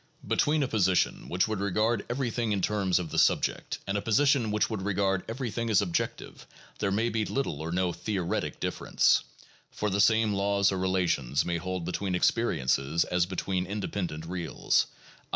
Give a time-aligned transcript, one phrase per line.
[0.27, 4.01] Between a position which would regard every thing in terms of the subject and a
[4.01, 6.47] position which would regard every thing as objective,
[6.79, 9.23] there may be very little or no theoretic difference,
[9.69, 14.87] for the same laws or relations may hold between "experiences" as between "independent reals,"
[15.23, 15.27] i.